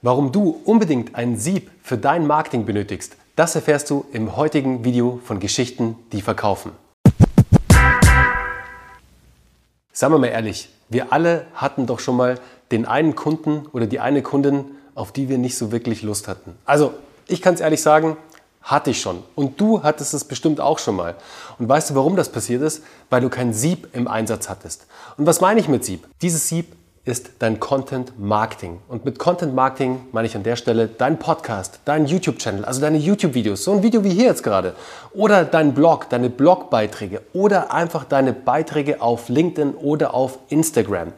[0.00, 5.18] Warum du unbedingt ein Sieb für dein Marketing benötigst, das erfährst du im heutigen Video
[5.24, 6.70] von Geschichten, die verkaufen.
[9.92, 12.38] Sagen wir mal ehrlich, wir alle hatten doch schon mal
[12.70, 16.56] den einen Kunden oder die eine Kundin, auf die wir nicht so wirklich Lust hatten.
[16.64, 16.94] Also,
[17.26, 18.16] ich kann es ehrlich sagen,
[18.62, 19.24] hatte ich schon.
[19.34, 21.16] Und du hattest es bestimmt auch schon mal.
[21.58, 22.84] Und weißt du, warum das passiert ist?
[23.10, 24.86] Weil du kein Sieb im Einsatz hattest.
[25.16, 26.06] Und was meine ich mit Sieb?
[26.22, 26.77] Dieses Sieb
[27.08, 28.80] ist dein Content Marketing.
[28.86, 32.98] Und mit Content Marketing meine ich an der Stelle dein Podcast, dein YouTube-Channel, also deine
[32.98, 34.74] YouTube-Videos, so ein Video wie hier jetzt gerade,
[35.14, 41.14] oder dein Blog, deine Blogbeiträge oder einfach deine Beiträge auf LinkedIn oder auf Instagram.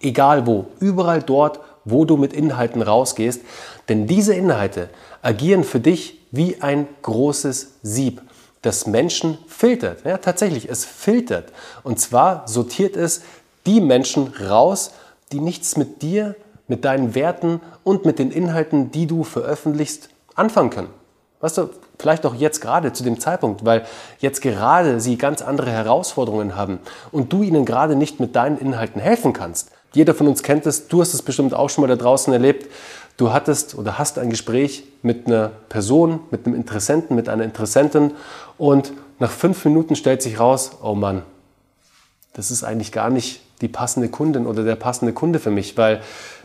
[0.00, 3.40] Egal wo, überall dort, wo du mit Inhalten rausgehst.
[3.88, 4.90] Denn diese Inhalte
[5.22, 8.22] agieren für dich wie ein großes Sieb
[8.62, 10.04] das Menschen filtert.
[10.04, 11.46] Ja, tatsächlich, es filtert.
[11.82, 13.22] Und zwar sortiert es
[13.66, 14.92] die Menschen raus,
[15.32, 16.36] die nichts mit dir,
[16.68, 20.88] mit deinen Werten und mit den Inhalten, die du veröffentlichst, anfangen können.
[21.40, 23.84] Weißt du, vielleicht auch jetzt gerade zu dem Zeitpunkt, weil
[24.20, 26.78] jetzt gerade sie ganz andere Herausforderungen haben
[27.10, 29.70] und du ihnen gerade nicht mit deinen Inhalten helfen kannst.
[29.92, 32.70] Jeder von uns kennt es, du hast es bestimmt auch schon mal da draußen erlebt.
[33.16, 38.12] Du hattest oder hast ein Gespräch mit einer Person, mit einem Interessenten, mit einer Interessentin
[38.56, 41.22] und nach fünf Minuten stellt sich raus, oh Mann,
[42.32, 46.02] das ist eigentlich gar nicht die passende Kundin oder der passende Kunde für mich, weil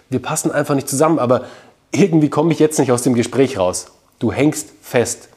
[0.09, 1.19] wir passen einfach nicht zusammen.
[1.19, 1.45] Aber
[1.91, 3.87] irgendwie komme ich jetzt nicht aus dem Gespräch raus.
[4.19, 5.29] Du hängst fest.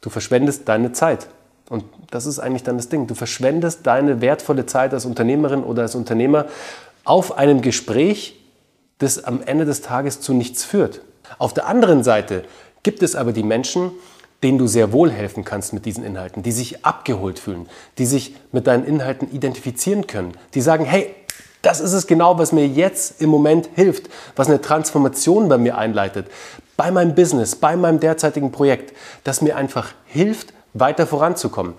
[0.00, 1.28] Du verschwendest deine Zeit.
[1.68, 3.06] Und das ist eigentlich dann das Ding.
[3.06, 6.46] Du verschwendest deine wertvolle Zeit als Unternehmerin oder als Unternehmer
[7.04, 8.40] auf einem Gespräch,
[8.98, 11.00] das am Ende des Tages zu nichts führt.
[11.38, 12.44] Auf der anderen Seite
[12.82, 13.92] gibt es aber die Menschen,
[14.42, 18.36] denen du sehr wohl helfen kannst mit diesen Inhalten, die sich abgeholt fühlen, die sich
[18.52, 21.14] mit deinen Inhalten identifizieren können, die sagen, hey,
[21.62, 25.76] das ist es genau, was mir jetzt im Moment hilft, was eine Transformation bei mir
[25.76, 26.26] einleitet,
[26.76, 31.74] bei meinem Business, bei meinem derzeitigen Projekt, das mir einfach hilft, weiter voranzukommen.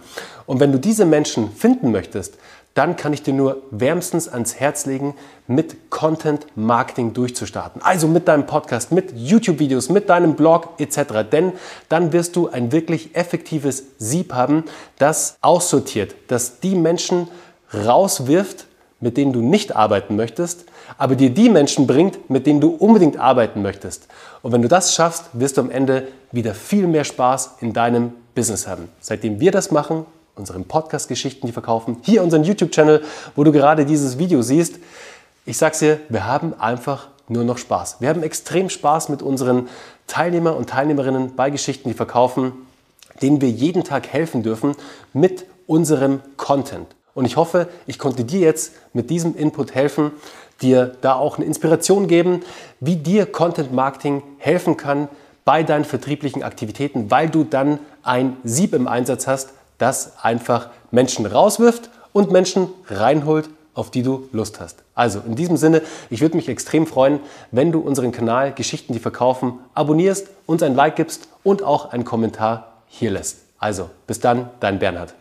[0.46, 2.36] Und wenn du diese Menschen finden möchtest,
[2.74, 5.16] dann kann ich dir nur wärmstens ans Herz legen,
[5.48, 7.82] mit Content Marketing durchzustarten.
[7.82, 11.30] Also mit deinem Podcast, mit YouTube-Videos, mit deinem Blog etc.
[11.30, 11.52] Denn
[11.90, 14.64] dann wirst du ein wirklich effektives Sieb haben,
[14.98, 17.28] das aussortiert, das die Menschen
[17.74, 18.68] rauswirft,
[19.02, 20.66] mit denen du nicht arbeiten möchtest,
[20.98, 24.08] aber dir die Menschen bringt, mit denen du unbedingt arbeiten möchtest.
[24.42, 28.14] Und wenn du das schaffst, wirst du am Ende wieder viel mehr Spaß in deinem
[28.36, 28.90] Business haben.
[29.00, 30.06] Seitdem wir das machen,
[30.42, 33.04] unseren Podcast Geschichten, die verkaufen, hier unseren YouTube-Channel,
[33.36, 34.80] wo du gerade dieses Video siehst,
[35.46, 37.98] ich sag's dir, wir haben einfach nur noch Spaß.
[38.00, 39.70] Wir haben extrem Spaß mit unseren
[40.08, 42.54] Teilnehmer und Teilnehmerinnen bei Geschichten, die verkaufen,
[43.22, 44.76] denen wir jeden Tag helfen dürfen
[45.14, 46.88] mit unserem Content.
[47.14, 50.12] Und ich hoffe, ich konnte dir jetzt mit diesem Input helfen,
[50.62, 52.42] dir da auch eine Inspiration geben,
[52.80, 55.08] wie dir Content Marketing helfen kann
[55.46, 61.26] bei deinen vertrieblichen Aktivitäten, weil du dann ein Sieb im Einsatz hast, das einfach Menschen
[61.26, 64.84] rauswirft und Menschen reinholt, auf die du Lust hast.
[64.96, 67.20] Also in diesem Sinne, ich würde mich extrem freuen,
[67.52, 72.06] wenn du unseren Kanal Geschichten, die verkaufen, abonnierst, uns ein Like gibst und auch einen
[72.06, 73.40] Kommentar hier lässt.
[73.60, 75.14] Also bis dann, dein Bernhard.